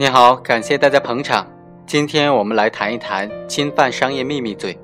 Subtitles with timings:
[0.00, 1.46] 你好，感谢大家捧场。
[1.84, 4.74] 今天我们来谈一谈侵犯商业秘密罪。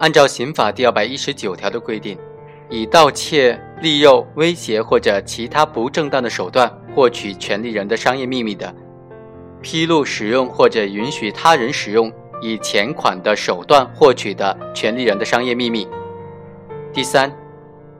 [0.00, 2.18] 按照刑法第二百一十九条的规定，
[2.68, 8.70] 以盗窃、利诱、威胁或者其他不正当的手段获取权利人的商业秘密的，
[9.62, 15.88] 披露、使用或者允许他人使用以钱款的手段获取的权利人的商业秘密。
[16.92, 17.32] 第三，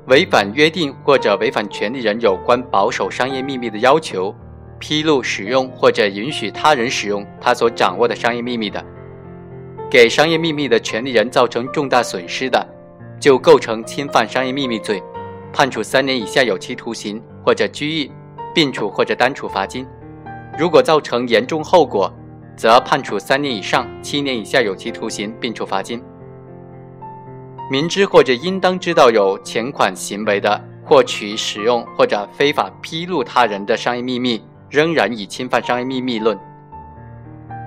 [0.09, 4.35] 违反约定或者违反权利人有关保守商业秘密的要求。
[4.79, 8.85] 披露、使用或者允许他人使用他所掌握的商业秘密的，
[9.91, 12.67] 给商业秘密的权利人造成重大损失的，
[13.21, 15.03] 就构成侵犯商业秘密罪，
[15.53, 18.11] 判处三年以下有期徒刑或者拘役，
[18.55, 19.87] 并处或者单处罚金。
[20.59, 22.13] 如果造成严重后果，
[22.57, 26.03] 则判处三年以上七年以下有期徒刑，并处罚金。
[27.71, 34.43] 明知或者应当知道有前款行为的，获取、使用或者非法披露他人的商业秘密。
[34.71, 36.39] 仍然以侵犯商业秘密论。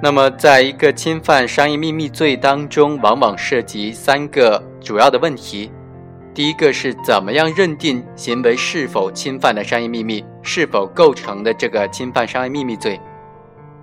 [0.04, 5.72] 那么，在一个侵犯商业秘密罪当中，往往涉及三个主要的问题。
[6.34, 13.00] 第一个是怎么样认定行为是否侵犯了商业秘密，是否构成的这个侵犯商业秘密罪。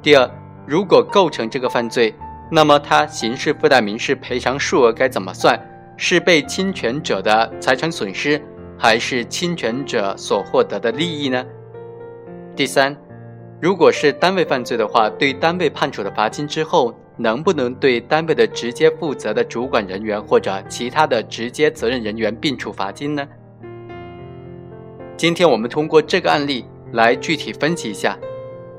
[0.03, 0.29] 第二，
[0.67, 2.15] 如果构成这个犯罪，
[2.51, 5.61] 那么他刑事附带民事赔偿数额该怎么算？
[5.97, 8.41] 是被侵权者的财产损失，
[8.79, 11.45] 还是侵权者所获得的利益呢？
[12.57, 12.97] 第三。
[13.61, 23.27] 如果是单位犯罪的话，对单位判处的罚金之后，能不能对单位的直接负责的主管人员或者其他的直接责任人员并处罚金呢？
[25.17, 28.17] 今天我们通过这个案例来具体分析一下。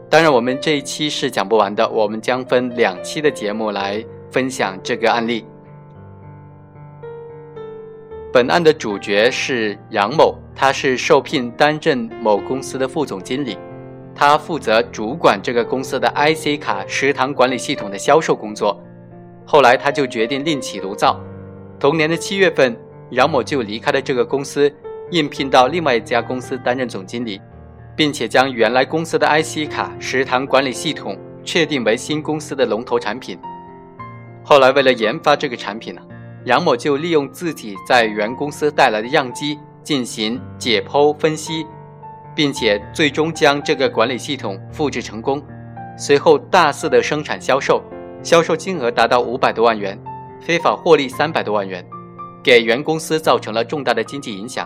[0.10, 4.02] 当然，我们这一期是讲不完的，我们将分两期的节目来
[4.32, 5.46] 分享这个案例。
[8.32, 13.58] 本案的主角是杨某，他是受聘担任某公司的副总经理。
[14.20, 18.78] 他负责主管这个公司的 IC 卡食堂管理系统的销售工作。
[19.46, 21.18] 后来，他就决定另起炉灶。
[21.80, 22.78] 同年的七月份，
[23.12, 24.70] 杨某就离开了这个公司，
[25.10, 27.40] 应聘到另外一家公司担任总经理，
[27.96, 33.40] 并且将原来公司的 IC 卡食堂管理系统确定为新公司的龙头产品。
[34.44, 36.02] 后来，为了研发这个产品呢，
[36.44, 41.66] 杨某就利用自己在原公司带来的样机进行解剖分析。
[42.40, 45.44] 并且最终将这个管理系统复制成功，
[45.98, 47.84] 随后大肆的生产销售，
[48.24, 50.00] 销售金额达到五百多万元，
[50.40, 51.86] 非法获利三百多万元，
[52.42, 54.66] 给原公司造成了重大的经济影响。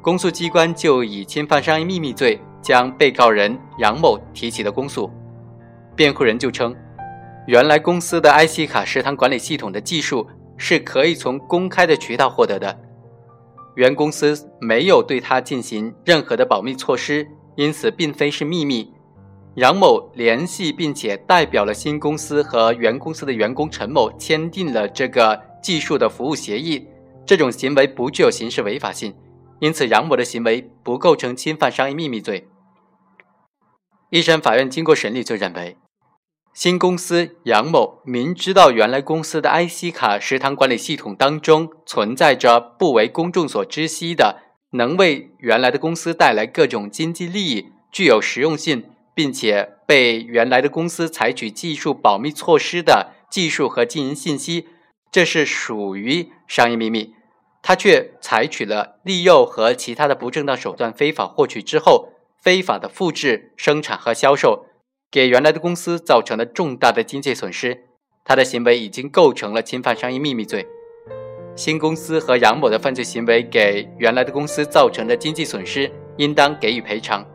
[0.00, 5.10] 公诉机关就以侵犯商业秘密罪将被告人杨某提起了公诉，
[5.94, 6.74] 辩护人就称，
[7.46, 10.26] 原来公司的 IC 卡食堂管理系统的技术
[10.56, 12.74] 是可以从公开的渠道获得的。
[13.76, 17.26] 原公司没有对他进行任何的保密措施，
[17.56, 18.92] 因此并非是秘密。
[19.56, 26.86] 杨某联系并且代表了新公司和原公司的员工陈某签订了这个技术的服务协议，
[27.26, 29.14] 这种行为不具有刑事违法性，
[29.58, 32.48] 因此杨某的行为不构成侵犯商业秘密罪。
[34.10, 35.76] 一审法院经过审理就认为。
[36.52, 48.84] 新公司杨某明知道原来公司的 IC 卡食堂管理系统当中存在着不为公众所知悉的能为原来的公司带来各种经济利益、具有实用性，
[49.14, 54.66] 并且被原来的公司采取技术保密措施的技术和经营信息，
[55.10, 57.14] 这是属于商业秘密，
[57.62, 62.08] 他却采取了利诱和其他的不正当手段非法获取之后，
[62.40, 64.66] 非法的复制、生产和销售。
[65.10, 67.76] 给原来的公司造成了重大的经济损失，
[68.24, 70.64] 他的行为已经构成了侵犯商业秘密罪。
[71.56, 77.26] 新公司和杨某的犯罪行为给原来的公司造成的经济损失，应当给予赔偿，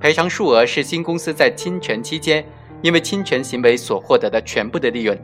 [0.00, 2.46] 赔偿数额是新公司在侵权期间
[2.82, 5.20] 因为侵权行为所获得的全部的利润。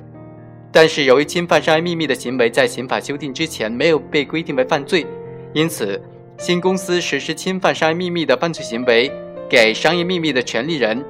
[0.72, 5.06] 但是由于侵犯商业秘密的行为在刑法修订之前没有被规定为犯罪，
[5.52, 6.02] 因此
[6.38, 9.12] 新公司实施侵犯商业秘密的犯罪行为
[9.48, 11.04] 给商业秘密的权利人。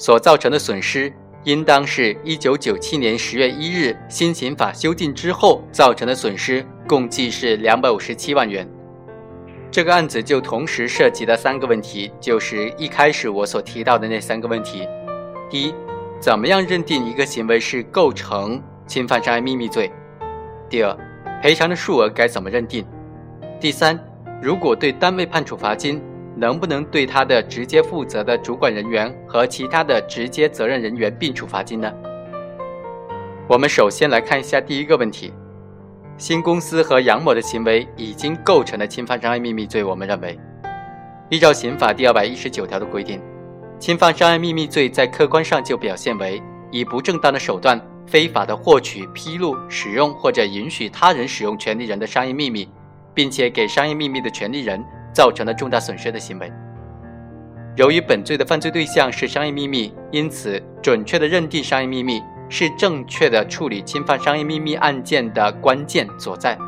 [0.00, 1.12] 所造成的损失，
[1.44, 8.66] 应当是一九九七年十月一日新刑法修订之后造成的损失，共计是两百五十七万元。
[9.70, 14.88] 这个案子就同时涉及的三个问题，就是一开始我所提到的那三个问题：
[15.50, 15.74] 第一，
[16.18, 19.86] 怎么样认定一个行为是构成侵犯商业秘密罪；
[20.70, 20.96] 第二，
[21.42, 22.82] 赔偿的数额该怎么认定；
[23.60, 24.02] 第三，
[24.40, 26.02] 如果对单位判处罚金。
[26.40, 31.92] 能不能对他的直接负责的主管人员和其他的直接责任人员并处罚金呢？
[33.46, 35.34] 我们首先来看一下第一个问题：
[36.16, 39.84] 新公司和杨某的行为已经构成了侵犯商业秘密罪。
[39.84, 40.40] 我们认为，
[41.28, 43.20] 依照刑法第二百一十九条的规定，
[43.78, 52.66] 侵犯商业秘密罪在客观上就表现为以不正当的手段非法的获取、披露、使用或者允许他人使用权利人的商业秘密，
[53.12, 56.52] 并且给商业秘密的权利人造成了重大损失的行为。
[57.76, 66.58] 由于本罪的犯罪对象是商业秘密，因此准确的认定商业秘密是正确的处理侵犯商业秘密案件的关键所在。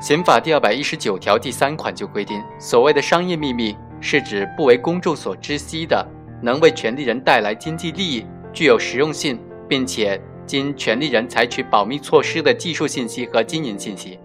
[0.00, 6.04] 刑法第二百一十九条第三款就规定，所谓的商业秘密是指不为公众所知悉的，
[6.42, 9.38] 能为权利人带来经济利益、具有实用性，
[9.68, 14.18] 并且经权利人采取保密措施的技术信息和经营信息。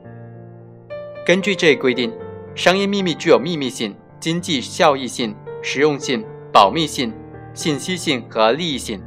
[1.25, 2.11] 根据这一规定，
[2.59, 3.95] 商业秘密具有秘密性。
[4.19, 7.13] 经济效益性、实用性、保密性、
[7.53, 9.01] 信息性和利益性。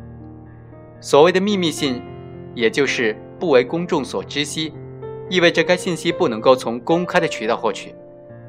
[1.02, 2.00] 所谓的秘密性，
[2.54, 4.72] 也就是不为公众所知悉，
[5.28, 7.94] 意味着该信息不能够从公开的渠道获取。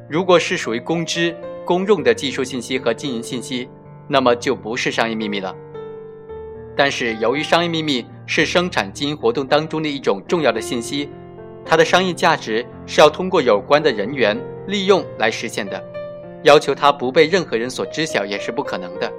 [0.10, 1.36] 如果是属于公知、
[1.66, 3.68] 公用的技术信息和经营信息，
[4.08, 5.54] 那么就不是商业秘密了。
[6.78, 11.10] 但是，由于商业秘密是生产经营活动当中的一种重要的信息，
[11.66, 15.84] 它的商业价值是要通过有关的人员利用来实现的。
[16.44, 19.12] 要求他不被任何人所知晓也是不可能的，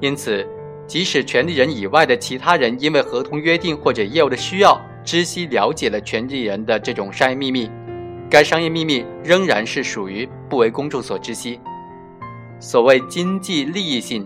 [0.00, 0.46] 因此，
[0.86, 7.68] 即使权利人以外的其他人因为合同约定或者业务的需要知悉了解了权利人的这种商业秘密，
[8.30, 11.58] 该商业秘密仍然是属于不为公众所知悉。
[12.60, 14.24] 所谓经济利益性，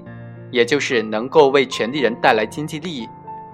[0.50, 3.08] 也就是能够为权利人带来经济利益，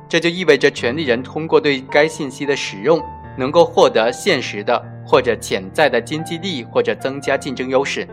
[0.08, 3.00] 这就意味着权利人通过对该信息的使用，
[3.38, 8.06] 能够获得现实的或者潜在的经济利益或者增加竞争优势。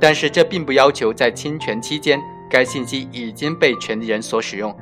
[0.00, 2.20] 但是这并不要求在侵权期间
[2.50, 4.74] 该信息已经被权利人所使用，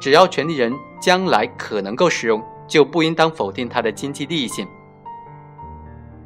[0.00, 4.66] 只要权利人将来可能够使用，就不应当否定它的经济利益性。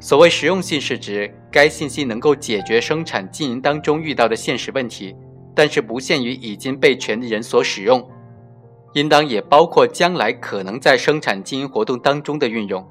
[0.01, 5.17] 所谓实用性，是指该信息能够解决生产经营当中遇到的现实问题，
[5.55, 8.07] 但是不限于已经被权利人所使用，
[8.93, 12.87] 应当也包括将来可能在生产经营活动当中的运用。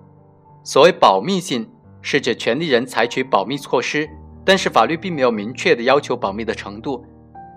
[0.64, 1.70] 所谓保密性，
[2.02, 4.10] 是指权利人采取保密措施。
[4.46, 7.06] 但是法律并没有明确的要求保密的程度，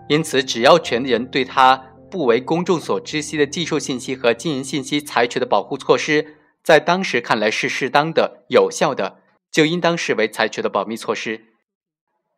[0.09, 1.77] 因此只要权利人对他
[2.09, 9.19] 不为公众所知悉的技术信息和经营信息采取的保护措施，在当时看来是适当的、有效的，
[9.51, 11.47] 就应当视为采取的保密措施。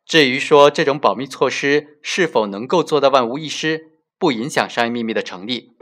[0.03, 5.73] 至于说这种保密措施是否能够做到万无一失，不影响商业秘密的成立。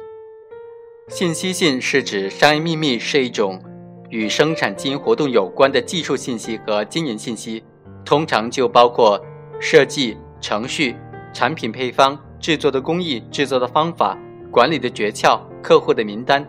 [1.07, 3.63] 信息性是指商业秘密是一种
[4.09, 7.63] 与生产经营活动有关的技术信息和经营信息。
[8.05, 9.21] 通常就包括
[9.59, 10.95] 设计、程序、
[11.33, 14.17] 产品配方、制作的工艺、制作的方法、
[14.49, 16.47] 管理的诀窍、客户的名单、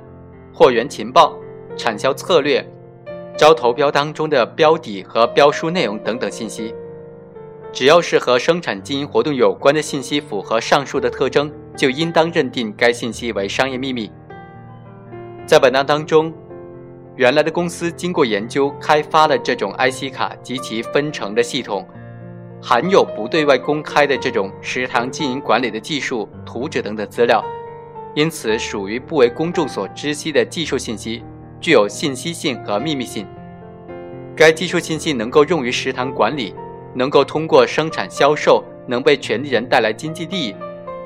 [0.54, 1.36] 货源情报、
[1.76, 2.64] 产销策略、
[3.36, 6.72] 招投标当中的标底和标书内容等等信息。
[7.72, 14.08] 只要是和生产经营活动有关的信息符合上述的特征，就应当认定该信息为商业秘密。
[15.44, 16.32] 在本案当中。
[17.18, 21.84] 原来的公司经过研究开发了这种 IC 卡及其分成的系统，
[22.62, 27.44] 含有不对外公开的这种食堂经营管理的技术图纸等等资料，
[28.14, 31.24] 因此属于不为公众所知悉的技术信息，
[31.60, 33.26] 具有信息性和秘密性。
[34.36, 36.54] 该技术信息能够用于食堂管理，
[36.94, 40.54] 能够通过生产销售能为权利人带来经济利益，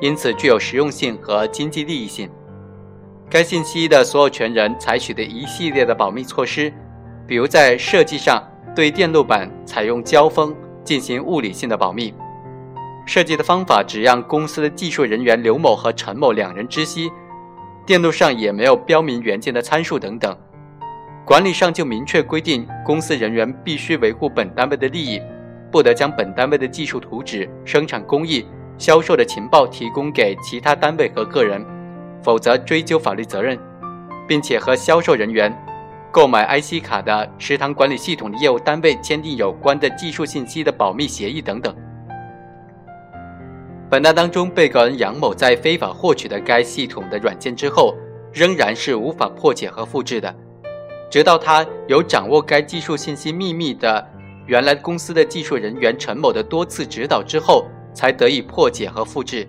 [0.03, 2.29] 因此具有实用性和经济利益性。
[3.33, 6.71] 该信息的所有权人采取的一系列的保密措施，
[7.27, 8.47] 比如在设计上
[8.77, 12.13] 对电路板采用胶封进行物理性的保密，
[13.07, 17.11] 设计的方法只让公司的技术人员刘某和陈某两人知悉，
[17.87, 20.37] 电路上也没有标明元件的参数等等。
[21.25, 25.19] 管理上就明确规定，公司人员必须维护本单位的利益，
[25.71, 28.47] 不得将本单位的技术图纸、生产工艺、
[28.77, 31.65] 销售的情报提供给其他单位和个人。
[32.23, 33.59] 否则追究法律责任，
[34.29, 35.53] 并且和销售人员、
[36.11, 41.75] 购买 IC 卡的食堂管理系统的业务单位签订有关的技术信息的保密协议等等。
[43.91, 47.95] 本案当中，被告人杨某在非法获取的该系统的软件之后，
[48.33, 50.35] 仍然是无法破解和复制的，
[51.11, 54.07] 直到他有掌握该技术信息秘密的
[54.47, 59.47] 原来公司的技术人员陈某的多次指导之后，才得以破解和复制。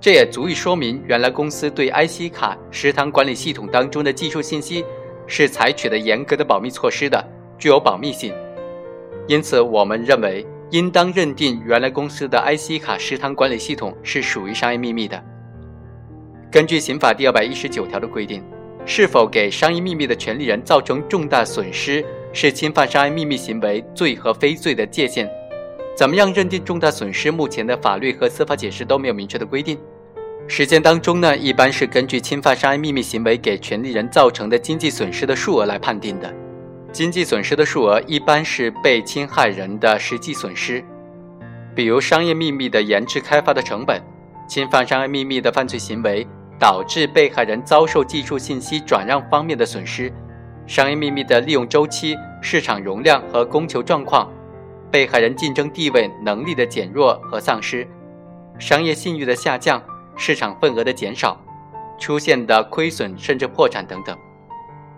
[0.00, 4.84] 这也足以说明，原来公司对 IC 卡食堂管理系统当中的技术信息
[5.26, 7.22] 是采取的严格的保密措施的，
[7.58, 8.32] 具有保密性。
[9.26, 15.20] 因此，我们认为应当认定原来公司的 IC 卡食堂管理系统是属于商业秘密的。
[16.52, 18.44] 根据刑法第二百一十九条的规定，
[18.84, 25.28] 是否给商业秘密的权利人造成重大损失，是侵犯商业秘密行为罪和非罪的界限。
[25.96, 27.32] 怎么样认定重大损失？
[27.32, 29.78] 目前的法律和司法解释都没有明确的规定。
[30.46, 36.30] 实践当中呢，一般是根据侵犯商业秘密行为给权利人造成的经济损失的数额来判定的。
[36.92, 40.84] 经济损失的数额一般是被侵害人的实际损失，
[41.74, 43.98] 比如商业秘密的研制开发的成本，
[44.46, 46.26] 侵犯商业秘密的犯罪行为
[46.58, 50.12] 导致被害人遭受技术信息转让方面的损失，
[50.66, 54.30] 商业秘密的利用周期、市场容量和供求状况。
[54.96, 57.86] 被害人竞争地位能力的减弱和丧失，
[58.58, 59.82] 商业信誉的下降，
[60.16, 61.38] 市场份额的减少，
[61.98, 64.16] 出现的亏损甚至破产等等。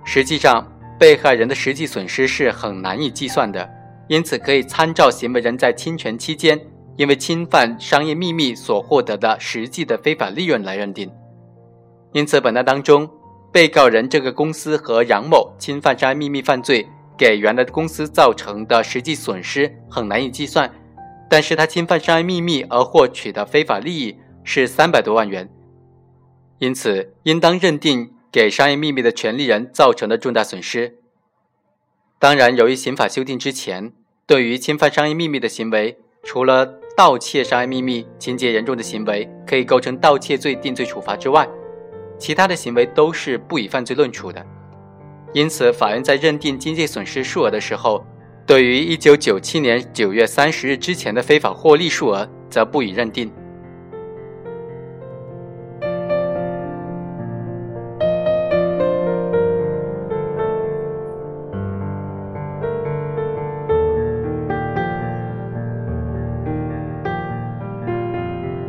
[0.04, 0.64] 实际上，
[1.00, 3.68] 被害人的实际损失是很难以计算的，
[4.06, 6.56] 因此可以参照行为人在侵权期间
[6.94, 11.10] 因为侵犯商业秘密所获得的实际的非法利润来认定。
[12.12, 13.10] 因此，本案当中，
[13.50, 16.86] 被告人这个公司和杨某侵犯商业秘密犯罪。
[17.18, 20.72] 给原来的公司造成的实际损失很难以计算，
[21.28, 25.50] 但是他侵犯商业秘密而获取的非法利益是三百多万元，
[26.60, 30.98] 因此应当认定给商业秘密的权利人造成的重大损失。
[32.20, 33.92] 当然，由于刑法修订之前，
[34.26, 41.48] 对于侵犯商业秘密的行为，除了盗窃商业秘密情节严重的行为可以构成盗窃罪定罪处罚之外，
[42.18, 44.44] 其他的行为都是不以犯罪论处的。
[45.34, 48.04] 因此，法院在认定经济损失数额的时候，
[48.46, 53.30] 对于一九九七年九月三十日之前的非法获利数额，则不予认定。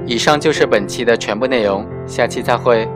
[0.05, 2.87] 以上就是本期的全部内容，下期再会。